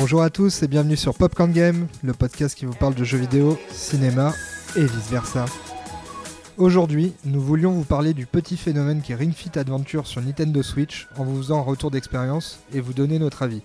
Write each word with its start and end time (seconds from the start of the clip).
Bonjour 0.00 0.22
à 0.22 0.30
tous 0.30 0.62
et 0.62 0.68
bienvenue 0.68 0.96
sur 0.96 1.12
Popcorn 1.12 1.50
Game, 1.50 1.88
le 2.04 2.12
podcast 2.12 2.56
qui 2.56 2.66
vous 2.66 2.72
parle 2.72 2.94
de 2.94 3.02
jeux 3.02 3.18
vidéo, 3.18 3.58
cinéma 3.72 4.32
et 4.76 4.84
vice-versa. 4.84 5.46
Aujourd'hui, 6.56 7.14
nous 7.24 7.40
voulions 7.40 7.72
vous 7.72 7.82
parler 7.82 8.14
du 8.14 8.24
petit 8.24 8.56
phénomène 8.56 9.02
qui 9.02 9.10
est 9.10 9.16
Ring 9.16 9.34
Fit 9.34 9.58
Adventure 9.58 10.06
sur 10.06 10.22
Nintendo 10.22 10.62
Switch 10.62 11.08
en 11.16 11.24
vous 11.24 11.38
faisant 11.38 11.58
un 11.58 11.62
retour 11.62 11.90
d'expérience 11.90 12.60
et 12.72 12.80
vous 12.80 12.92
donner 12.92 13.18
notre 13.18 13.42
avis. 13.42 13.62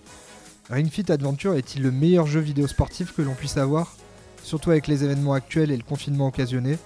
Ring 0.70 0.90
Fit 0.90 1.12
Adventure 1.12 1.54
est-il 1.54 1.84
le 1.84 1.92
meilleur 1.92 2.26
jeu 2.26 2.40
vidéo 2.40 2.66
sportif 2.66 3.14
que 3.14 3.22
l'on 3.22 3.34
puisse 3.34 3.56
avoir? 3.56 3.94
Surtout 4.42 4.72
avec 4.72 4.88
les 4.88 5.04
événements 5.04 5.34
actuels 5.34 5.70
et 5.70 5.76
le 5.76 5.84
confinement 5.84 6.26
occasionné 6.26 6.78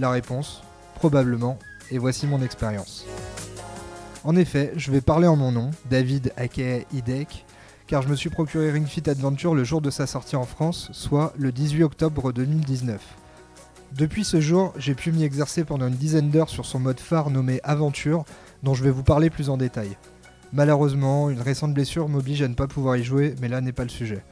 La 0.00 0.10
réponse, 0.10 0.62
probablement, 0.96 1.60
et 1.92 1.98
voici 1.98 2.26
mon 2.26 2.42
expérience. 2.42 3.06
En 4.24 4.34
effet, 4.34 4.72
je 4.74 4.90
vais 4.90 5.00
parler 5.00 5.28
en 5.28 5.36
mon 5.36 5.52
nom, 5.52 5.70
David 5.88 6.32
aka 6.36 6.80
car 7.86 8.02
je 8.02 8.08
me 8.08 8.16
suis 8.16 8.30
procuré 8.30 8.70
Ring 8.70 8.86
Fit 8.86 9.08
Adventure 9.08 9.54
le 9.54 9.64
jour 9.64 9.80
de 9.80 9.90
sa 9.90 10.06
sortie 10.06 10.36
en 10.36 10.44
France, 10.44 10.88
soit 10.92 11.32
le 11.36 11.52
18 11.52 11.84
octobre 11.84 12.32
2019. 12.32 13.00
Depuis 13.92 14.24
ce 14.24 14.40
jour, 14.40 14.72
j'ai 14.76 14.94
pu 14.94 15.12
m'y 15.12 15.22
exercer 15.22 15.64
pendant 15.64 15.86
une 15.86 15.94
dizaine 15.94 16.30
d'heures 16.30 16.48
sur 16.48 16.66
son 16.66 16.80
mode 16.80 16.98
phare 16.98 17.30
nommé 17.30 17.60
Aventure, 17.62 18.24
dont 18.62 18.74
je 18.74 18.82
vais 18.82 18.90
vous 18.90 19.04
parler 19.04 19.30
plus 19.30 19.48
en 19.48 19.56
détail. 19.56 19.96
Malheureusement, 20.52 21.30
une 21.30 21.40
récente 21.40 21.74
blessure 21.74 22.08
m'oblige 22.08 22.42
à 22.42 22.48
ne 22.48 22.54
pas 22.54 22.66
pouvoir 22.66 22.96
y 22.96 23.04
jouer, 23.04 23.34
mais 23.40 23.48
là 23.48 23.60
n'est 23.60 23.72
pas 23.72 23.84
le 23.84 23.88
sujet. 23.88 24.24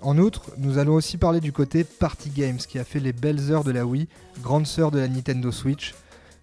En 0.00 0.18
outre, 0.18 0.52
nous 0.58 0.78
allons 0.78 0.94
aussi 0.94 1.18
parler 1.18 1.40
du 1.40 1.52
côté 1.52 1.84
Party 1.84 2.30
Games 2.30 2.58
qui 2.58 2.78
a 2.78 2.84
fait 2.84 3.00
les 3.00 3.12
belles 3.12 3.50
heures 3.50 3.64
de 3.64 3.72
la 3.72 3.84
Wii, 3.86 4.08
grande 4.42 4.66
sœur 4.66 4.90
de 4.90 4.98
la 4.98 5.08
Nintendo 5.08 5.52
Switch, 5.52 5.94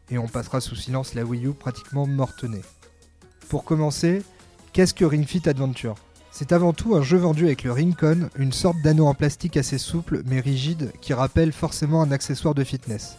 et 0.09 0.17
on 0.17 0.27
passera 0.27 0.61
sous 0.61 0.75
silence 0.75 1.15
la 1.15 1.23
Wii 1.23 1.47
U 1.47 1.53
pratiquement 1.53 2.05
mortenée. 2.05 2.61
Pour 3.49 3.63
commencer, 3.63 4.21
qu'est-ce 4.71 4.93
que 4.93 5.05
Ring 5.05 5.25
Fit 5.25 5.47
Adventure? 5.47 5.95
C'est 6.35 6.51
avant 6.51 6.73
tout 6.73 6.95
un 6.95 7.03
jeu 7.03 7.19
vendu 7.19 7.45
avec 7.45 7.63
le 7.63 7.71
Ringcon, 7.71 8.27
une 8.37 8.53
sorte 8.53 8.81
d'anneau 8.81 9.05
en 9.05 9.13
plastique 9.13 9.55
assez 9.55 9.77
souple 9.77 10.23
mais 10.25 10.39
rigide 10.39 10.91
qui 10.99 11.13
rappelle 11.13 11.51
forcément 11.51 12.01
un 12.01 12.11
accessoire 12.11 12.55
de 12.55 12.63
fitness. 12.63 13.17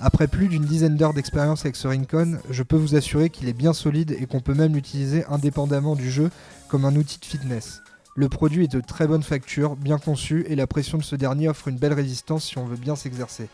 Après 0.00 0.26
plus 0.26 0.48
d'une 0.48 0.64
dizaine 0.64 0.96
d'heures 0.96 1.12
d'expérience 1.12 1.66
avec 1.66 1.76
ce 1.76 1.86
Ringcon, 1.86 2.38
je 2.48 2.62
peux 2.62 2.76
vous 2.76 2.94
assurer 2.94 3.28
qu'il 3.28 3.50
est 3.50 3.52
bien 3.52 3.74
solide 3.74 4.16
et 4.18 4.24
qu'on 4.24 4.40
peut 4.40 4.54
même 4.54 4.74
l'utiliser 4.74 5.26
indépendamment 5.26 5.96
du 5.96 6.10
jeu 6.10 6.30
comme 6.68 6.86
un 6.86 6.96
outil 6.96 7.20
de 7.20 7.26
fitness. 7.26 7.82
Le 8.14 8.30
produit 8.30 8.64
est 8.64 8.72
de 8.72 8.80
très 8.80 9.06
bonne 9.06 9.22
facture, 9.22 9.76
bien 9.76 9.98
conçu 9.98 10.46
et 10.48 10.56
la 10.56 10.66
pression 10.66 10.96
de 10.96 11.02
ce 11.02 11.14
dernier 11.14 11.50
offre 11.50 11.68
une 11.68 11.76
belle 11.76 11.92
résistance 11.92 12.46
si 12.46 12.56
on 12.56 12.64
veut 12.64 12.78
bien 12.78 12.96
s'exercer. 12.96 13.50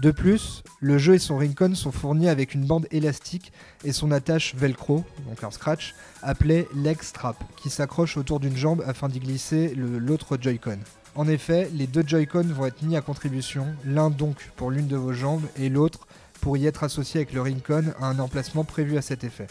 De 0.00 0.12
plus, 0.12 0.62
le 0.80 0.96
jeu 0.96 1.16
et 1.16 1.18
son 1.18 1.36
Ringcon 1.36 1.74
sont 1.74 1.92
fournis 1.92 2.30
avec 2.30 2.54
une 2.54 2.64
bande 2.64 2.86
élastique 2.90 3.52
et 3.84 3.92
son 3.92 4.12
attache 4.12 4.54
velcro, 4.54 5.04
donc 5.28 5.44
un 5.44 5.50
scratch, 5.50 5.94
appelé 6.22 6.66
leg 6.74 7.02
strap, 7.02 7.36
qui 7.56 7.68
s'accroche 7.68 8.16
autour 8.16 8.40
d'une 8.40 8.56
jambe 8.56 8.82
afin 8.86 9.10
d'y 9.10 9.20
glisser 9.20 9.74
l'autre 9.76 10.38
Joy-Con. 10.40 10.78
En 11.16 11.28
effet, 11.28 11.70
les 11.74 11.86
deux 11.86 12.02
Joy-Con 12.06 12.44
vont 12.44 12.64
être 12.64 12.82
mis 12.82 12.96
à 12.96 13.02
contribution, 13.02 13.66
l'un 13.84 14.08
donc 14.08 14.50
pour 14.56 14.70
l'une 14.70 14.86
de 14.86 14.96
vos 14.96 15.12
jambes 15.12 15.44
et 15.58 15.68
l'autre 15.68 16.06
pour 16.40 16.56
y 16.56 16.66
être 16.66 16.82
associé 16.82 17.20
avec 17.20 17.34
le 17.34 17.42
Ringcon 17.42 17.92
à 18.00 18.06
un 18.06 18.18
emplacement 18.20 18.64
prévu 18.64 18.96
à 18.96 19.02
cet 19.02 19.22
effet. 19.22 19.48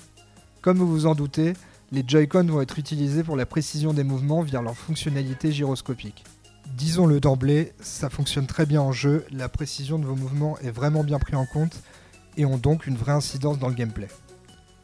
Comme 0.64 0.80
vous 0.80 0.88
vous 0.88 1.06
en 1.06 1.14
doutez, 1.14 1.54
les 1.92 2.04
Joy-Con 2.08 2.46
vont 2.46 2.62
être 2.62 2.80
utilisés 2.80 3.24
pour 3.24 3.36
la 3.36 3.46
précision 3.46 3.94
des 3.94 4.04
mouvements 4.04 4.42
via 4.42 4.64
leur 4.64 4.76
fonctionnalité 4.76 5.52
gyroscopique. 5.52 6.24
Disons-le 6.76 7.20
d'emblée, 7.20 7.74
ça 7.82 8.10
fonctionne 8.10 8.48
très 8.48 8.66
bien 8.66 8.82
en 8.82 8.92
jeu, 8.92 9.26
la 9.32 9.50
précision 9.50 10.00
de 10.00 10.06
vos 10.06 10.16
mouvements 10.16 10.58
est 10.60 10.72
vraiment 10.72 11.04
bien 11.04 11.20
pris 11.20 11.36
en 11.36 11.46
compte 11.46 11.82
et 12.38 12.46
ont 12.46 12.58
donc 12.58 12.88
une 12.88 12.96
vraie 12.96 13.12
incidence 13.12 13.60
dans 13.60 13.68
le 13.68 13.74
gameplay. 13.74 14.08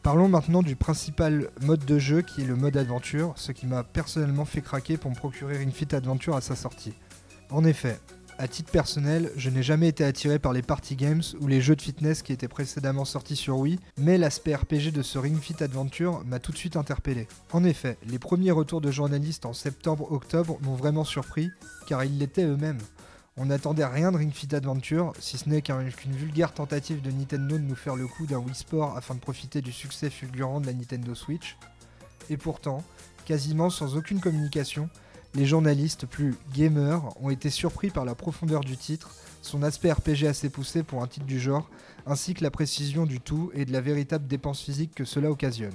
Parlons 0.02 0.28
maintenant 0.28 0.62
du 0.62 0.76
principal 0.76 1.48
mode 1.62 1.84
de 1.84 1.98
jeu 1.98 2.22
qui 2.22 2.42
est 2.42 2.46
le 2.46 2.54
mode 2.54 2.76
aventure, 2.76 3.32
ce 3.36 3.50
qui 3.50 3.66
m'a 3.66 3.82
personnellement 3.82 4.44
fait 4.44 4.60
craquer 4.60 4.96
pour 4.96 5.10
me 5.10 5.16
procurer 5.16 5.58
Ring 5.58 5.72
Fit 5.72 5.94
Adventure 5.94 6.36
à 6.36 6.40
sa 6.40 6.54
sortie. 6.54 6.94
En 7.50 7.64
effet, 7.64 7.98
à 8.38 8.48
titre 8.48 8.70
personnel, 8.70 9.30
je 9.36 9.48
n'ai 9.50 9.62
jamais 9.62 9.88
été 9.88 10.04
attiré 10.04 10.38
par 10.38 10.52
les 10.52 10.62
party 10.62 10.94
games 10.96 11.22
ou 11.40 11.46
les 11.46 11.60
jeux 11.60 11.76
de 11.76 11.82
fitness 11.82 12.22
qui 12.22 12.32
étaient 12.32 12.48
précédemment 12.48 13.04
sortis 13.04 13.36
sur 13.36 13.58
Wii, 13.58 13.78
mais 13.98 14.18
l'aspect 14.18 14.54
RPG 14.54 14.92
de 14.92 15.02
ce 15.02 15.18
Ring 15.18 15.38
Fit 15.40 15.62
Adventure 15.62 16.22
m'a 16.26 16.38
tout 16.38 16.52
de 16.52 16.56
suite 16.56 16.76
interpellé. 16.76 17.28
En 17.52 17.64
effet, 17.64 17.96
les 18.06 18.18
premiers 18.18 18.50
retours 18.50 18.80
de 18.80 18.90
journalistes 18.90 19.46
en 19.46 19.52
septembre-octobre 19.52 20.58
m'ont 20.62 20.74
vraiment 20.74 21.04
surpris, 21.04 21.50
car 21.86 22.04
ils 22.04 22.18
l'étaient 22.18 22.44
eux-mêmes. 22.44 22.80
On 23.38 23.46
n'attendait 23.46 23.84
rien 23.84 24.12
de 24.12 24.18
Ring 24.18 24.32
Fit 24.32 24.54
Adventure, 24.54 25.12
si 25.18 25.38
ce 25.38 25.48
n'est 25.48 25.62
qu'une 25.62 26.12
vulgaire 26.12 26.52
tentative 26.52 27.02
de 27.02 27.10
Nintendo 27.10 27.56
de 27.56 27.62
nous 27.62 27.74
faire 27.74 27.96
le 27.96 28.06
coup 28.06 28.26
d'un 28.26 28.38
Wii 28.38 28.54
Sport 28.54 28.96
afin 28.96 29.14
de 29.14 29.20
profiter 29.20 29.62
du 29.62 29.72
succès 29.72 30.10
fulgurant 30.10 30.60
de 30.60 30.66
la 30.66 30.72
Nintendo 30.72 31.14
Switch. 31.14 31.56
Et 32.28 32.36
pourtant, 32.36 32.82
quasiment 33.24 33.70
sans 33.70 33.96
aucune 33.96 34.20
communication, 34.20 34.88
les 35.36 35.44
journalistes 35.44 36.06
plus 36.06 36.34
gamers 36.54 37.02
ont 37.20 37.28
été 37.28 37.50
surpris 37.50 37.90
par 37.90 38.06
la 38.06 38.14
profondeur 38.14 38.62
du 38.62 38.76
titre, 38.78 39.10
son 39.42 39.62
aspect 39.62 39.92
RPG 39.92 40.24
assez 40.26 40.48
poussé 40.48 40.82
pour 40.82 41.02
un 41.02 41.06
titre 41.06 41.26
du 41.26 41.38
genre, 41.38 41.68
ainsi 42.06 42.32
que 42.32 42.42
la 42.42 42.50
précision 42.50 43.04
du 43.04 43.20
tout 43.20 43.50
et 43.54 43.66
de 43.66 43.72
la 43.72 43.82
véritable 43.82 44.26
dépense 44.26 44.62
physique 44.62 44.94
que 44.94 45.04
cela 45.04 45.30
occasionne. 45.30 45.74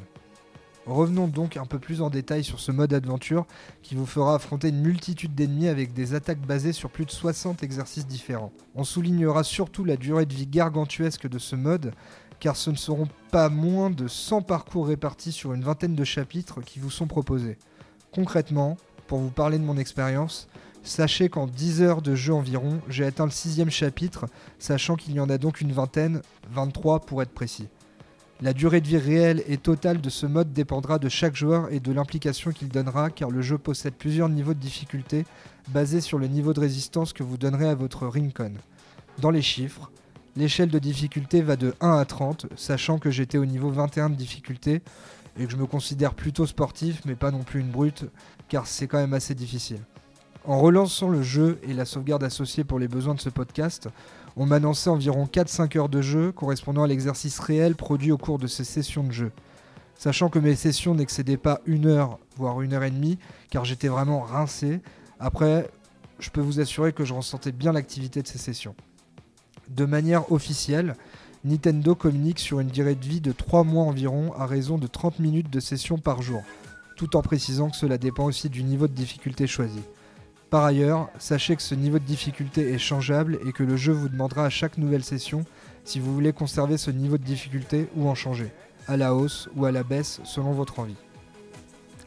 Revenons 0.87 1.27
donc 1.27 1.57
un 1.57 1.67
peu 1.67 1.77
plus 1.77 2.01
en 2.01 2.09
détail 2.09 2.43
sur 2.43 2.59
ce 2.59 2.71
mode 2.71 2.91
aventure 2.91 3.45
qui 3.83 3.93
vous 3.93 4.07
fera 4.07 4.33
affronter 4.33 4.69
une 4.69 4.81
multitude 4.81 5.35
d'ennemis 5.35 5.67
avec 5.67 5.93
des 5.93 6.15
attaques 6.15 6.41
basées 6.41 6.73
sur 6.73 6.89
plus 6.89 7.05
de 7.05 7.11
60 7.11 7.61
exercices 7.61 8.07
différents. 8.07 8.51
On 8.73 8.83
soulignera 8.83 9.43
surtout 9.43 9.85
la 9.85 9.95
durée 9.95 10.25
de 10.25 10.33
vie 10.33 10.47
gargantuesque 10.47 11.27
de 11.27 11.37
ce 11.37 11.55
mode 11.55 11.93
car 12.39 12.55
ce 12.55 12.71
ne 12.71 12.75
seront 12.75 13.07
pas 13.29 13.49
moins 13.49 13.91
de 13.91 14.07
100 14.07 14.41
parcours 14.41 14.87
répartis 14.87 15.31
sur 15.31 15.53
une 15.53 15.63
vingtaine 15.63 15.93
de 15.93 16.03
chapitres 16.03 16.61
qui 16.61 16.79
vous 16.79 16.89
sont 16.89 17.05
proposés. 17.05 17.59
Concrètement, 18.11 18.75
pour 19.11 19.19
vous 19.19 19.29
parler 19.29 19.59
de 19.59 19.65
mon 19.65 19.75
expérience, 19.75 20.47
sachez 20.83 21.27
qu'en 21.27 21.45
10 21.45 21.81
heures 21.81 22.01
de 22.01 22.15
jeu 22.15 22.33
environ, 22.33 22.79
j'ai 22.87 23.03
atteint 23.03 23.25
le 23.25 23.31
sixième 23.31 23.69
chapitre, 23.69 24.27
sachant 24.57 24.95
qu'il 24.95 25.13
y 25.13 25.19
en 25.19 25.29
a 25.29 25.37
donc 25.37 25.59
une 25.59 25.73
vingtaine, 25.73 26.21
23 26.49 27.01
pour 27.01 27.21
être 27.21 27.33
précis. 27.33 27.67
La 28.39 28.53
durée 28.53 28.79
de 28.79 28.87
vie 28.87 28.97
réelle 28.97 29.43
et 29.49 29.57
totale 29.57 29.99
de 29.99 30.09
ce 30.09 30.25
mode 30.25 30.53
dépendra 30.53 30.97
de 30.97 31.09
chaque 31.09 31.35
joueur 31.35 31.73
et 31.73 31.81
de 31.81 31.91
l'implication 31.91 32.51
qu'il 32.51 32.69
donnera 32.69 33.09
car 33.09 33.29
le 33.29 33.41
jeu 33.41 33.57
possède 33.57 33.95
plusieurs 33.95 34.29
niveaux 34.29 34.53
de 34.53 34.59
difficulté 34.59 35.25
basés 35.67 35.99
sur 35.99 36.17
le 36.17 36.27
niveau 36.27 36.53
de 36.53 36.61
résistance 36.61 37.11
que 37.11 37.23
vous 37.23 37.35
donnerez 37.35 37.67
à 37.67 37.75
votre 37.75 38.07
Ringcon. 38.07 38.53
Dans 39.17 39.31
les 39.31 39.41
chiffres, 39.41 39.91
l'échelle 40.37 40.69
de 40.69 40.79
difficulté 40.79 41.41
va 41.41 41.57
de 41.57 41.75
1 41.81 41.97
à 41.97 42.05
30, 42.05 42.45
sachant 42.55 42.97
que 42.97 43.11
j'étais 43.11 43.37
au 43.37 43.45
niveau 43.45 43.71
21 43.71 44.11
de 44.11 44.15
difficulté 44.15 44.81
et 45.37 45.45
que 45.45 45.51
je 45.51 45.57
me 45.57 45.65
considère 45.65 46.13
plutôt 46.13 46.45
sportif 46.45 47.01
mais 47.05 47.15
pas 47.15 47.31
non 47.31 47.43
plus 47.43 47.59
une 47.59 47.71
brute 47.71 48.05
car 48.49 48.67
c'est 48.67 48.87
quand 48.87 48.97
même 48.97 49.13
assez 49.13 49.35
difficile. 49.35 49.81
En 50.43 50.59
relançant 50.59 51.09
le 51.09 51.21
jeu 51.21 51.59
et 51.63 51.73
la 51.73 51.85
sauvegarde 51.85 52.23
associée 52.23 52.63
pour 52.63 52.79
les 52.79 52.87
besoins 52.87 53.13
de 53.13 53.21
ce 53.21 53.29
podcast, 53.29 53.89
on 54.35 54.45
m'annonçait 54.45 54.89
environ 54.89 55.25
4-5 55.25 55.77
heures 55.77 55.89
de 55.89 56.01
jeu 56.01 56.31
correspondant 56.31 56.83
à 56.83 56.87
l'exercice 56.87 57.39
réel 57.39 57.75
produit 57.75 58.11
au 58.11 58.17
cours 58.17 58.39
de 58.39 58.47
ces 58.47 58.63
sessions 58.63 59.03
de 59.03 59.11
jeu. 59.11 59.31
Sachant 59.95 60.29
que 60.29 60.39
mes 60.39 60.55
sessions 60.55 60.95
n'excédaient 60.95 61.37
pas 61.37 61.61
une 61.67 61.85
heure, 61.85 62.17
voire 62.35 62.61
une 62.61 62.73
heure 62.73 62.83
et 62.83 62.89
demie, 62.89 63.19
car 63.51 63.65
j'étais 63.65 63.87
vraiment 63.87 64.21
rincé, 64.21 64.81
après, 65.19 65.69
je 66.17 66.31
peux 66.31 66.41
vous 66.41 66.59
assurer 66.59 66.91
que 66.91 67.05
je 67.05 67.13
ressentais 67.13 67.51
bien 67.51 67.71
l'activité 67.71 68.23
de 68.23 68.27
ces 68.27 68.39
sessions. 68.39 68.75
De 69.69 69.85
manière 69.85 70.31
officielle, 70.31 70.95
Nintendo 71.43 71.95
communique 71.95 72.39
sur 72.39 72.59
une 72.59 72.67
durée 72.67 72.95
de 72.95 73.05
vie 73.05 73.21
de 73.21 73.31
3 73.31 73.63
mois 73.63 73.83
environ 73.83 74.33
à 74.33 74.45
raison 74.45 74.77
de 74.77 74.87
30 74.87 75.19
minutes 75.19 75.49
de 75.49 75.59
session 75.59 75.97
par 75.97 76.21
jour 76.21 76.43
tout 77.01 77.15
en 77.15 77.23
précisant 77.23 77.71
que 77.71 77.77
cela 77.77 77.97
dépend 77.97 78.25
aussi 78.25 78.47
du 78.47 78.61
niveau 78.61 78.87
de 78.87 78.93
difficulté 78.93 79.47
choisi. 79.47 79.79
Par 80.51 80.63
ailleurs, 80.63 81.09
sachez 81.17 81.55
que 81.55 81.63
ce 81.63 81.73
niveau 81.73 81.97
de 81.97 82.03
difficulté 82.03 82.73
est 82.73 82.77
changeable 82.77 83.39
et 83.47 83.53
que 83.53 83.63
le 83.63 83.75
jeu 83.75 83.91
vous 83.91 84.07
demandera 84.07 84.45
à 84.45 84.51
chaque 84.51 84.77
nouvelle 84.77 85.03
session 85.03 85.43
si 85.83 85.99
vous 85.99 86.13
voulez 86.13 86.31
conserver 86.31 86.77
ce 86.77 86.91
niveau 86.91 87.17
de 87.17 87.23
difficulté 87.23 87.87
ou 87.95 88.07
en 88.07 88.13
changer, 88.13 88.51
à 88.87 88.97
la 88.97 89.15
hausse 89.15 89.49
ou 89.55 89.65
à 89.65 89.71
la 89.71 89.81
baisse 89.81 90.21
selon 90.25 90.51
votre 90.51 90.77
envie. 90.77 90.95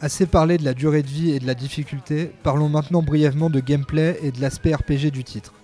Assez 0.00 0.26
parlé 0.26 0.58
de 0.58 0.64
la 0.64 0.74
durée 0.74 1.02
de 1.02 1.08
vie 1.08 1.32
et 1.32 1.40
de 1.40 1.46
la 1.48 1.56
difficulté, 1.56 2.30
parlons 2.44 2.68
maintenant 2.68 3.02
brièvement 3.02 3.50
de 3.50 3.58
gameplay 3.58 4.16
et 4.22 4.30
de 4.30 4.40
l'aspect 4.40 4.76
RPG 4.76 5.10
du 5.10 5.24
titre. 5.24 5.54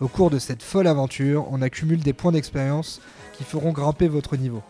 Au 0.00 0.08
cours 0.08 0.28
de 0.28 0.40
cette 0.40 0.62
folle 0.62 0.88
aventure, 0.88 1.46
on 1.52 1.62
accumule 1.62 2.00
des 2.00 2.12
points 2.12 2.32
d'expérience 2.32 3.00
qui 3.32 3.44
feront 3.44 3.70
grimper 3.70 4.08
votre 4.08 4.36
niveau. 4.36 4.60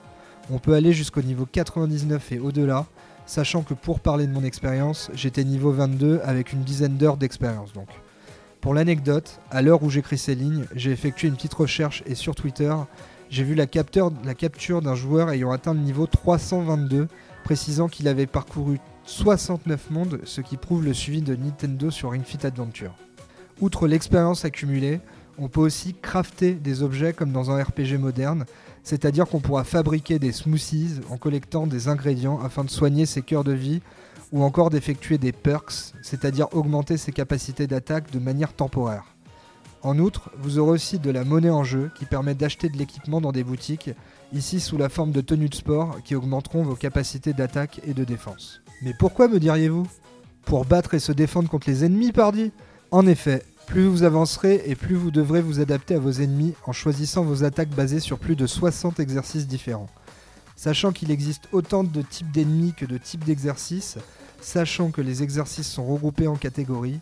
On 0.50 0.58
peut 0.58 0.74
aller 0.74 0.92
jusqu'au 0.92 1.22
niveau 1.22 1.46
99 1.46 2.32
et 2.32 2.38
au-delà, 2.38 2.84
sachant 3.24 3.62
que 3.62 3.72
pour 3.72 4.00
parler 4.00 4.26
de 4.26 4.32
mon 4.32 4.44
expérience, 4.44 5.10
j'étais 5.14 5.44
niveau 5.44 5.72
22 5.72 6.20
avec 6.24 6.52
une 6.52 6.62
dizaine 6.62 6.98
d'heures 6.98 7.16
d'expérience 7.16 7.72
donc. 7.72 7.88
Pour 8.60 8.74
l'anecdote, 8.74 9.40
à 9.50 9.62
l'heure 9.62 9.82
où 9.82 9.88
j'écris 9.88 10.18
ces 10.18 10.34
lignes, 10.34 10.66
j'ai 10.74 10.90
effectué 10.90 11.28
une 11.28 11.36
petite 11.36 11.54
recherche 11.54 12.02
et 12.06 12.14
sur 12.14 12.34
Twitter, 12.34 12.74
j'ai 13.30 13.44
vu 13.44 13.54
la, 13.54 13.66
capture 13.66 14.82
d'un 14.82 14.94
joueur 14.94 15.30
ayant 15.30 15.52
atteint 15.52 15.72
le 15.72 15.80
niveau 15.80 16.06
322, 16.06 17.08
précisant 17.44 17.88
qu'il 17.88 18.08
avait 18.08 18.26
parcouru 18.26 18.78
69 19.04 19.90
mondes, 19.90 20.20
ce 20.24 20.42
qui 20.42 20.58
prouve 20.58 20.84
le 20.84 20.92
suivi 20.92 21.22
de 21.22 21.34
Nintendo 21.34 21.90
sur 21.90 22.10
Ring 22.10 22.24
Fit 22.24 22.46
Adventure. 22.46 22.94
Outre 23.60 23.86
l'expérience 23.86 24.44
accumulée, 24.44 25.00
on 25.38 25.48
peut 25.48 25.60
aussi 25.60 25.94
crafter 25.94 26.54
des 26.54 26.82
objets 26.82 27.12
comme 27.12 27.32
dans 27.32 27.50
un 27.50 27.62
RPG 27.62 27.98
moderne, 27.98 28.44
c'est-à-dire 28.82 29.26
qu'on 29.26 29.40
pourra 29.40 29.64
fabriquer 29.64 30.18
des 30.18 30.32
smoothies 30.32 31.00
en 31.10 31.16
collectant 31.16 31.66
des 31.66 31.88
ingrédients 31.88 32.40
afin 32.42 32.64
de 32.64 32.70
soigner 32.70 33.06
ses 33.06 33.22
cœurs 33.22 33.44
de 33.44 33.52
vie 33.52 33.80
ou 34.32 34.42
encore 34.42 34.70
d'effectuer 34.70 35.18
des 35.18 35.32
perks, 35.32 35.92
c'est-à-dire 36.02 36.48
augmenter 36.52 36.96
ses 36.96 37.12
capacités 37.12 37.66
d'attaque 37.66 38.10
de 38.10 38.18
manière 38.18 38.52
temporaire. 38.52 39.04
En 39.82 39.98
outre, 39.98 40.30
vous 40.38 40.58
aurez 40.58 40.72
aussi 40.72 40.98
de 40.98 41.10
la 41.10 41.24
monnaie 41.24 41.50
en 41.50 41.62
jeu 41.62 41.90
qui 41.94 42.06
permet 42.06 42.34
d'acheter 42.34 42.68
de 42.70 42.78
l'équipement 42.78 43.20
dans 43.20 43.32
des 43.32 43.44
boutiques, 43.44 43.90
ici 44.32 44.58
sous 44.58 44.78
la 44.78 44.88
forme 44.88 45.12
de 45.12 45.20
tenues 45.20 45.50
de 45.50 45.54
sport 45.54 46.02
qui 46.04 46.14
augmenteront 46.14 46.62
vos 46.62 46.74
capacités 46.74 47.34
d'attaque 47.34 47.80
et 47.84 47.92
de 47.92 48.04
défense. 48.04 48.62
Mais 48.82 48.94
pourquoi 48.98 49.28
me 49.28 49.38
diriez-vous? 49.38 49.86
Pour 50.46 50.64
battre 50.64 50.94
et 50.94 50.98
se 50.98 51.12
défendre 51.12 51.48
contre 51.48 51.68
les 51.68 51.84
ennemis, 51.84 52.12
pardi? 52.12 52.50
En 52.90 53.06
effet, 53.06 53.42
plus 53.64 53.86
vous 53.86 54.02
avancerez 54.02 54.62
et 54.66 54.74
plus 54.74 54.94
vous 54.94 55.10
devrez 55.10 55.40
vous 55.40 55.60
adapter 55.60 55.94
à 55.94 55.98
vos 55.98 56.12
ennemis 56.12 56.54
en 56.66 56.72
choisissant 56.72 57.24
vos 57.24 57.44
attaques 57.44 57.70
basées 57.70 58.00
sur 58.00 58.18
plus 58.18 58.36
de 58.36 58.46
60 58.46 59.00
exercices 59.00 59.46
différents. 59.46 59.88
Sachant 60.56 60.92
qu'il 60.92 61.10
existe 61.10 61.48
autant 61.52 61.82
de 61.82 62.02
types 62.02 62.30
d'ennemis 62.30 62.74
que 62.74 62.86
de 62.86 62.98
types 62.98 63.24
d'exercices, 63.24 63.96
sachant 64.40 64.90
que 64.90 65.00
les 65.00 65.22
exercices 65.22 65.68
sont 65.68 65.84
regroupés 65.86 66.28
en 66.28 66.36
catégories, 66.36 67.00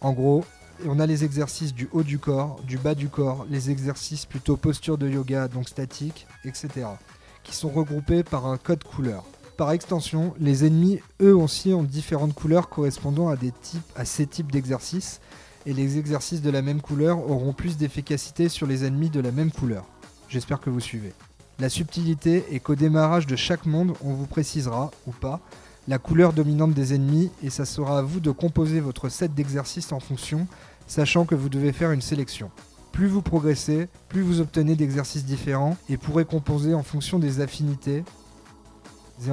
en 0.00 0.12
gros, 0.12 0.44
on 0.86 1.00
a 1.00 1.06
les 1.06 1.24
exercices 1.24 1.74
du 1.74 1.88
haut 1.92 2.02
du 2.02 2.18
corps, 2.18 2.60
du 2.66 2.78
bas 2.78 2.94
du 2.94 3.08
corps, 3.08 3.46
les 3.50 3.70
exercices 3.70 4.26
plutôt 4.26 4.56
posture 4.56 4.98
de 4.98 5.08
yoga, 5.08 5.48
donc 5.48 5.68
statique, 5.68 6.26
etc. 6.44 6.86
qui 7.42 7.54
sont 7.54 7.70
regroupés 7.70 8.22
par 8.22 8.46
un 8.46 8.56
code 8.56 8.84
couleur. 8.84 9.24
Par 9.56 9.70
extension, 9.70 10.34
les 10.40 10.64
ennemis, 10.64 11.00
eux 11.22 11.36
aussi, 11.36 11.72
ont 11.72 11.84
différentes 11.84 12.34
couleurs 12.34 12.68
correspondant 12.68 13.28
à, 13.28 13.36
des 13.36 13.52
types, 13.52 13.82
à 13.94 14.04
ces 14.04 14.26
types 14.26 14.50
d'exercices, 14.50 15.20
et 15.66 15.72
les 15.72 15.98
exercices 15.98 16.42
de 16.42 16.50
la 16.50 16.62
même 16.62 16.80
couleur 16.80 17.30
auront 17.30 17.52
plus 17.52 17.76
d'efficacité 17.76 18.48
sur 18.48 18.66
les 18.66 18.84
ennemis 18.84 19.10
de 19.10 19.20
la 19.20 19.32
même 19.32 19.50
couleur. 19.50 19.84
J'espère 20.28 20.60
que 20.60 20.70
vous 20.70 20.80
suivez. 20.80 21.12
La 21.58 21.68
subtilité 21.68 22.44
est 22.50 22.60
qu'au 22.60 22.74
démarrage 22.74 23.26
de 23.26 23.36
chaque 23.36 23.66
monde, 23.66 23.94
on 24.02 24.12
vous 24.12 24.26
précisera, 24.26 24.90
ou 25.06 25.12
pas, 25.12 25.40
la 25.86 25.98
couleur 25.98 26.32
dominante 26.32 26.72
des 26.72 26.94
ennemis 26.94 27.30
et 27.42 27.50
ça 27.50 27.64
sera 27.64 27.98
à 27.98 28.02
vous 28.02 28.20
de 28.20 28.30
composer 28.30 28.80
votre 28.80 29.08
set 29.08 29.34
d'exercices 29.34 29.92
en 29.92 30.00
fonction, 30.00 30.46
sachant 30.86 31.26
que 31.26 31.34
vous 31.34 31.48
devez 31.48 31.72
faire 31.72 31.92
une 31.92 32.00
sélection. 32.00 32.50
Plus 32.90 33.06
vous 33.06 33.22
progressez, 33.22 33.88
plus 34.08 34.22
vous 34.22 34.40
obtenez 34.40 34.76
d'exercices 34.76 35.24
différents 35.24 35.76
et 35.88 35.96
pourrez 35.96 36.24
composer 36.24 36.74
en 36.74 36.82
fonction 36.82 37.18
des 37.18 37.40
affinités, 37.40 38.04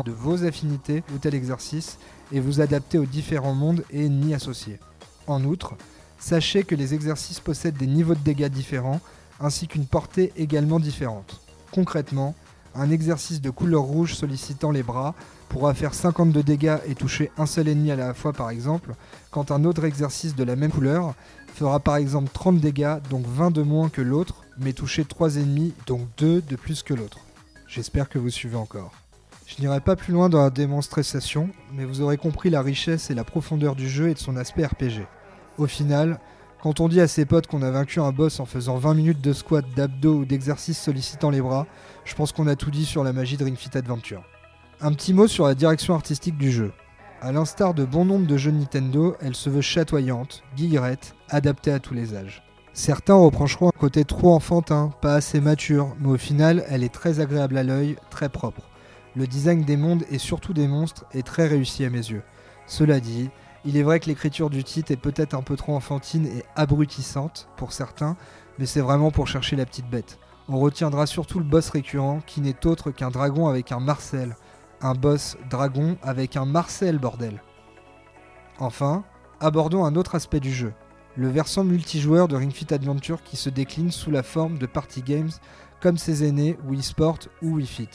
de 0.06 0.12
vos 0.12 0.44
affinités 0.45 1.04
ou 1.13 1.18
tel 1.18 1.36
exercice 1.36 1.98
et 2.31 2.39
vous 2.39 2.62
adapter 2.62 2.98
aux 2.98 3.06
différents 3.06 3.54
mondes 3.54 3.83
et 3.92 4.06
ennemis 4.06 4.33
associés. 4.33 4.80
En 5.28 5.44
outre, 5.44 5.75
sachez 6.21 6.63
que 6.63 6.75
les 6.75 6.94
exercices 6.94 7.41
possèdent 7.41 7.77
des 7.77 7.88
niveaux 7.88 8.15
de 8.15 8.19
dégâts 8.19 8.47
différents 8.47 9.01
ainsi 9.41 9.68
qu'une 9.68 9.88
portée 9.88 10.31
également 10.38 10.79
différente. 10.79 11.41
Concrètement, 11.71 12.35
un 12.75 12.89
exercice 12.91 13.41
de 13.41 13.50
couleur 13.50 13.81
rouge 13.81 14.13
sollicitant 14.13 14.71
les 14.71 14.83
bras 14.83 15.15
pourra 15.50 15.73
faire 15.73 15.94
52 15.94 16.44
dégâts 16.44 16.77
et 16.88 16.95
toucher 16.95 17.31
un 17.38 17.45
seul 17.45 17.68
ennemi 17.68 17.91
à 17.91 17.97
la 17.97 18.13
fois 18.13 18.31
par 18.31 18.50
exemple, 18.50 18.94
quand 19.31 19.51
un 19.51 19.65
autre 19.65 19.83
exercice 19.83 20.35
de 20.35 20.44
la 20.44 20.56
même 20.56 20.71
couleur 20.71 21.15
fera 21.53 21.79
par 21.79 21.97
exemple 21.97 22.29
30 22.31 22.59
dégâts, 22.59 22.97
donc 23.09 23.25
20 23.25 23.51
de 23.51 23.62
moins 23.62 23.89
que 23.89 24.01
l'autre, 24.01 24.45
mais 24.57 24.73
toucher 24.73 25.03
3 25.03 25.38
ennemis, 25.38 25.73
donc 25.88 26.07
2 26.18 26.41
de 26.41 26.56
plus 26.56 26.83
que 26.83 26.94
l'autre. 26.94 27.19
J'espère 27.68 28.07
que 28.07 28.19
vous 28.19 28.29
suivez 28.29 28.56
encore. 28.56 28.91
Je 29.47 29.62
n'irai 29.62 29.81
pas 29.81 29.97
plus 29.97 30.13
loin 30.13 30.29
dans 30.29 30.41
la 30.41 30.50
démonstration, 30.50 31.50
mais 31.73 31.83
vous 31.83 32.00
aurez 32.00 32.18
compris 32.18 32.50
la 32.50 32.62
richesse 32.62 33.09
et 33.09 33.15
la 33.15 33.25
profondeur 33.25 33.75
du 33.75 33.89
jeu 33.89 34.09
et 34.09 34.13
de 34.13 34.19
son 34.19 34.38
aspect 34.38 34.65
RPG. 34.65 35.06
Au 35.61 35.67
final, 35.67 36.19
quand 36.63 36.79
on 36.79 36.87
dit 36.87 36.99
à 37.01 37.07
ses 37.07 37.23
potes 37.23 37.45
qu'on 37.45 37.61
a 37.61 37.69
vaincu 37.69 37.99
un 37.99 38.11
boss 38.11 38.39
en 38.39 38.45
faisant 38.45 38.77
20 38.77 38.95
minutes 38.95 39.21
de 39.21 39.31
squat, 39.31 39.63
d'abdos 39.75 40.15
ou 40.15 40.25
d'exercices 40.25 40.81
sollicitant 40.81 41.29
les 41.29 41.39
bras, 41.39 41.67
je 42.03 42.15
pense 42.15 42.31
qu'on 42.31 42.47
a 42.47 42.55
tout 42.55 42.71
dit 42.71 42.83
sur 42.83 43.03
la 43.03 43.13
magie 43.13 43.37
de 43.37 43.43
Ring 43.43 43.55
Fit 43.55 43.77
Adventure. 43.77 44.23
Un 44.79 44.91
petit 44.91 45.13
mot 45.13 45.27
sur 45.27 45.45
la 45.45 45.53
direction 45.53 45.93
artistique 45.93 46.39
du 46.39 46.51
jeu. 46.51 46.73
A 47.21 47.31
l'instar 47.31 47.75
de 47.75 47.85
bon 47.85 48.05
nombre 48.05 48.25
de 48.25 48.37
jeux 48.37 48.49
Nintendo, 48.49 49.15
elle 49.21 49.35
se 49.35 49.51
veut 49.51 49.61
chatoyante, 49.61 50.41
guillerette, 50.55 51.13
adaptée 51.29 51.71
à 51.71 51.79
tous 51.79 51.93
les 51.93 52.15
âges. 52.15 52.41
Certains 52.73 53.13
reprocheront 53.13 53.67
un 53.67 53.79
côté 53.79 54.03
trop 54.03 54.33
enfantin, 54.33 54.89
pas 54.99 55.13
assez 55.13 55.39
mature, 55.41 55.95
mais 55.99 56.09
au 56.09 56.17
final, 56.17 56.65
elle 56.69 56.83
est 56.83 56.91
très 56.91 57.19
agréable 57.19 57.55
à 57.55 57.61
l'œil, 57.61 57.97
très 58.09 58.29
propre. 58.29 58.67
Le 59.15 59.27
design 59.27 59.63
des 59.63 59.77
mondes 59.77 60.05
et 60.09 60.17
surtout 60.17 60.53
des 60.53 60.67
monstres 60.67 61.05
est 61.11 61.27
très 61.27 61.45
réussi 61.45 61.85
à 61.85 61.91
mes 61.91 61.97
yeux. 61.97 62.23
Cela 62.65 62.99
dit, 62.99 63.29
il 63.63 63.77
est 63.77 63.83
vrai 63.83 63.99
que 63.99 64.07
l'écriture 64.07 64.49
du 64.49 64.63
titre 64.63 64.91
est 64.91 64.97
peut-être 64.97 65.35
un 65.35 65.43
peu 65.43 65.55
trop 65.55 65.75
enfantine 65.75 66.25
et 66.25 66.43
abrutissante 66.55 67.47
pour 67.57 67.73
certains, 67.73 68.17
mais 68.57 68.65
c'est 68.65 68.81
vraiment 68.81 69.11
pour 69.11 69.27
chercher 69.27 69.55
la 69.55 69.65
petite 69.65 69.89
bête. 69.89 70.17
On 70.49 70.59
retiendra 70.59 71.05
surtout 71.05 71.37
le 71.37 71.45
boss 71.45 71.69
récurrent 71.69 72.21
qui 72.25 72.41
n'est 72.41 72.65
autre 72.65 72.91
qu'un 72.91 73.11
dragon 73.11 73.47
avec 73.47 73.71
un 73.71 73.79
Marcel, 73.79 74.35
un 74.81 74.95
boss 74.95 75.37
dragon 75.49 75.97
avec 76.01 76.37
un 76.37 76.45
Marcel, 76.45 76.97
bordel. 76.97 77.41
Enfin, 78.59 79.03
abordons 79.39 79.85
un 79.85 79.95
autre 79.95 80.15
aspect 80.15 80.39
du 80.39 80.51
jeu, 80.51 80.73
le 81.15 81.29
versant 81.29 81.63
multijoueur 81.63 82.27
de 82.27 82.35
Ring 82.35 82.51
Fit 82.51 82.73
Adventure 82.73 83.21
qui 83.21 83.37
se 83.37 83.49
décline 83.49 83.91
sous 83.91 84.09
la 84.09 84.23
forme 84.23 84.57
de 84.57 84.65
party 84.65 85.03
games 85.03 85.31
comme 85.81 85.97
ses 85.97 86.23
aînés 86.23 86.57
Wii 86.67 86.81
Sport 86.81 87.19
ou 87.43 87.55
Wii 87.55 87.67
Fit. 87.67 87.89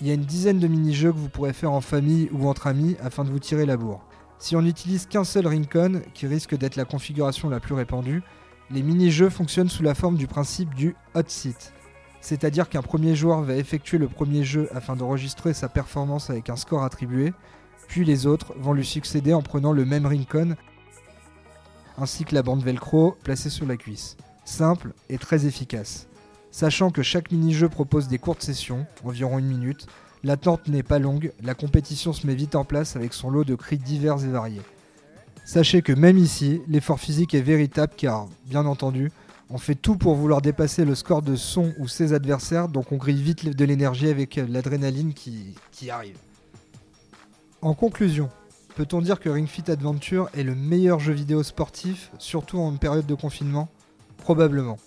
Il 0.00 0.08
y 0.08 0.10
a 0.10 0.14
une 0.14 0.24
dizaine 0.24 0.58
de 0.58 0.66
mini-jeux 0.66 1.12
que 1.12 1.18
vous 1.18 1.28
pourrez 1.28 1.52
faire 1.52 1.72
en 1.72 1.80
famille 1.80 2.28
ou 2.32 2.48
entre 2.48 2.66
amis 2.66 2.96
afin 3.02 3.22
de 3.24 3.30
vous 3.30 3.38
tirer 3.38 3.64
la 3.64 3.76
bourre. 3.76 4.04
Si 4.38 4.56
on 4.56 4.62
n'utilise 4.62 5.06
qu'un 5.06 5.24
seul 5.24 5.46
Rincon, 5.46 6.02
qui 6.12 6.26
risque 6.26 6.56
d'être 6.56 6.76
la 6.76 6.84
configuration 6.84 7.48
la 7.48 7.60
plus 7.60 7.74
répandue, 7.74 8.22
les 8.70 8.82
mini-jeux 8.82 9.30
fonctionnent 9.30 9.68
sous 9.68 9.82
la 9.82 9.94
forme 9.94 10.16
du 10.16 10.26
principe 10.26 10.74
du 10.74 10.96
hot 11.14 11.22
seat 11.28 11.72
c'est-à-dire 12.24 12.70
qu'un 12.70 12.80
premier 12.80 13.14
joueur 13.14 13.42
va 13.42 13.54
effectuer 13.54 13.98
le 13.98 14.08
premier 14.08 14.44
jeu 14.44 14.70
afin 14.74 14.96
d'enregistrer 14.96 15.52
sa 15.52 15.68
performance 15.68 16.30
avec 16.30 16.48
un 16.48 16.56
score 16.56 16.82
attribué, 16.82 17.34
puis 17.86 18.02
les 18.02 18.26
autres 18.26 18.54
vont 18.56 18.72
lui 18.72 18.86
succéder 18.86 19.34
en 19.34 19.42
prenant 19.42 19.72
le 19.72 19.84
même 19.84 20.06
Rincon 20.06 20.56
ainsi 21.98 22.24
que 22.24 22.34
la 22.34 22.42
bande 22.42 22.62
velcro 22.62 23.14
placée 23.22 23.50
sur 23.50 23.66
la 23.66 23.76
cuisse. 23.76 24.16
Simple 24.46 24.94
et 25.10 25.18
très 25.18 25.44
efficace. 25.44 26.08
Sachant 26.50 26.90
que 26.90 27.02
chaque 27.02 27.30
mini-jeu 27.30 27.68
propose 27.68 28.08
des 28.08 28.18
courtes 28.18 28.42
sessions, 28.42 28.86
environ 29.04 29.38
une 29.38 29.46
minute, 29.46 29.86
l'attente 30.24 30.68
n'est 30.68 30.82
pas 30.82 30.98
longue, 30.98 31.32
la 31.42 31.54
compétition 31.54 32.12
se 32.12 32.26
met 32.26 32.34
vite 32.34 32.56
en 32.56 32.64
place 32.64 32.96
avec 32.96 33.12
son 33.12 33.30
lot 33.30 33.44
de 33.44 33.54
cris 33.54 33.78
divers 33.78 34.24
et 34.24 34.28
variés. 34.28 34.62
Sachez 35.44 35.82
que 35.82 35.92
même 35.92 36.16
ici, 36.16 36.62
l'effort 36.66 36.98
physique 36.98 37.34
est 37.34 37.42
véritable 37.42 37.92
car, 37.96 38.26
bien 38.46 38.64
entendu, 38.64 39.12
on 39.50 39.58
fait 39.58 39.74
tout 39.74 39.96
pour 39.96 40.14
vouloir 40.14 40.40
dépasser 40.40 40.86
le 40.86 40.94
score 40.94 41.20
de 41.20 41.36
son 41.36 41.74
ou 41.78 41.86
ses 41.86 42.14
adversaires, 42.14 42.68
donc 42.68 42.92
on 42.92 42.96
grille 42.96 43.22
vite 43.22 43.46
de 43.46 43.64
l'énergie 43.66 44.08
avec 44.08 44.36
l'adrénaline 44.36 45.12
qui, 45.12 45.54
arrive. 45.90 46.16
En 47.60 47.74
conclusion, 47.74 48.30
peut-on 48.74 49.02
dire 49.02 49.20
que 49.20 49.28
Ring 49.28 49.46
Fit 49.46 49.70
Adventure 49.70 50.30
est 50.34 50.42
le 50.42 50.54
meilleur 50.54 50.98
jeu 50.98 51.12
vidéo 51.12 51.42
sportif, 51.42 52.10
surtout 52.18 52.58
en 52.58 52.74
période 52.76 53.06
de 53.06 53.14
confinement? 53.14 53.68
Probablement. 54.16 54.78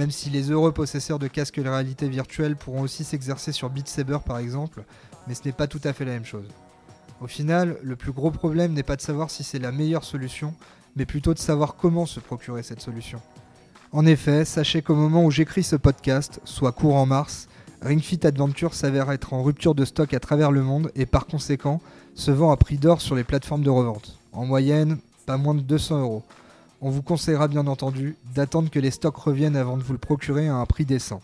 Même 0.00 0.10
si 0.10 0.30
les 0.30 0.50
heureux 0.50 0.72
possesseurs 0.72 1.18
de 1.18 1.28
casques 1.28 1.60
de 1.60 1.68
réalité 1.68 2.08
virtuelle 2.08 2.56
pourront 2.56 2.80
aussi 2.80 3.04
s'exercer 3.04 3.52
sur 3.52 3.68
Beat 3.68 3.86
Saber 3.86 4.16
par 4.24 4.38
exemple, 4.38 4.82
mais 5.28 5.34
ce 5.34 5.42
n'est 5.44 5.52
pas 5.52 5.66
tout 5.66 5.80
à 5.84 5.92
fait 5.92 6.06
la 6.06 6.12
même 6.12 6.24
chose. 6.24 6.48
Au 7.20 7.26
final, 7.26 7.76
le 7.82 7.96
plus 7.96 8.12
gros 8.12 8.30
problème 8.30 8.72
n'est 8.72 8.82
pas 8.82 8.96
de 8.96 9.02
savoir 9.02 9.30
si 9.30 9.44
c'est 9.44 9.58
la 9.58 9.72
meilleure 9.72 10.04
solution, 10.04 10.54
mais 10.96 11.04
plutôt 11.04 11.34
de 11.34 11.38
savoir 11.38 11.76
comment 11.76 12.06
se 12.06 12.18
procurer 12.18 12.62
cette 12.62 12.80
solution. 12.80 13.20
En 13.92 14.06
effet, 14.06 14.46
sachez 14.46 14.80
qu'au 14.80 14.94
moment 14.94 15.22
où 15.22 15.30
j'écris 15.30 15.64
ce 15.64 15.76
podcast, 15.76 16.40
soit 16.44 16.72
courant 16.72 17.04
mars, 17.04 17.46
Ring 17.82 18.00
Fit 18.00 18.26
Adventure 18.26 18.72
s'avère 18.72 19.12
être 19.12 19.34
en 19.34 19.42
rupture 19.42 19.74
de 19.74 19.84
stock 19.84 20.14
à 20.14 20.20
travers 20.20 20.50
le 20.50 20.62
monde 20.62 20.90
et 20.94 21.04
par 21.04 21.26
conséquent 21.26 21.78
se 22.14 22.30
vend 22.30 22.52
à 22.52 22.56
prix 22.56 22.78
d'or 22.78 23.02
sur 23.02 23.16
les 23.16 23.24
plateformes 23.24 23.64
de 23.64 23.68
revente. 23.68 24.18
En 24.32 24.46
moyenne, 24.46 24.96
pas 25.26 25.36
moins 25.36 25.54
de 25.54 25.60
200 25.60 26.00
euros. 26.00 26.22
On 26.82 26.90
vous 26.90 27.02
conseillera 27.02 27.46
bien 27.46 27.66
entendu 27.66 28.16
d'attendre 28.34 28.70
que 28.70 28.78
les 28.78 28.90
stocks 28.90 29.16
reviennent 29.16 29.56
avant 29.56 29.76
de 29.76 29.82
vous 29.82 29.92
le 29.92 29.98
procurer 29.98 30.48
à 30.48 30.56
un 30.56 30.66
prix 30.66 30.86
décent. 30.86 31.20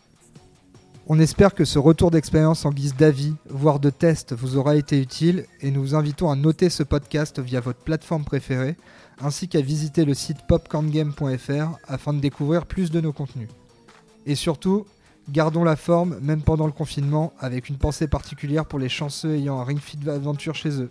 On 1.09 1.19
espère 1.19 1.55
que 1.55 1.65
ce 1.65 1.79
retour 1.79 2.11
d'expérience 2.11 2.67
en 2.67 2.71
guise 2.71 2.97
d'avis, 2.97 3.35
voire 3.49 3.79
de 3.79 3.91
test, 3.91 4.35
vous 4.35 4.57
aura 4.57 4.77
été 4.77 5.01
utile 5.01 5.47
et 5.61 5.71
nous 5.71 5.81
vous 5.81 5.95
invitons 5.95 6.31
à 6.31 6.37
noter 6.37 6.69
ce 6.69 6.83
podcast 6.83 7.39
via 7.39 7.61
votre 7.61 7.79
plateforme 7.79 8.25
préférée 8.25 8.77
ainsi 9.21 9.49
qu'à 9.49 9.61
visiter 9.61 10.05
le 10.05 10.15
site 10.15 10.47
popcorngame.fr 10.47 11.79
afin 11.89 12.13
de 12.13 12.21
découvrir 12.21 12.67
plus 12.67 12.91
de 12.91 13.01
nos 13.01 13.13
contenus. 13.13 13.49
Et 14.27 14.35
surtout, 14.35 14.85
gardons 15.31 15.65
la 15.65 15.77
forme 15.77 16.19
même 16.21 16.43
pendant 16.43 16.67
le 16.67 16.73
confinement 16.73 17.33
avec 17.39 17.69
une 17.69 17.79
pensée 17.79 18.09
particulière 18.09 18.67
pour 18.67 18.79
les 18.79 18.89
chanceux 18.91 19.37
ayant 19.37 19.59
un 19.61 19.65
Ring 19.65 19.79
Fit 19.79 19.99
Adventure 20.09 20.55
chez 20.55 20.83
eux. 20.83 20.91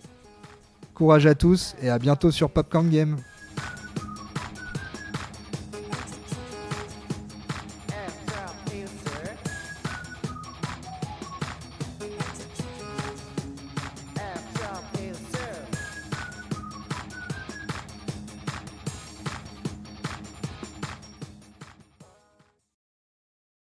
Courage 0.94 1.26
à 1.26 1.34
tous 1.34 1.76
et 1.82 1.90
à 1.90 1.98
bientôt 1.98 2.30
sur 2.30 2.50
Popcorn 2.50 2.88
Game. 2.88 3.18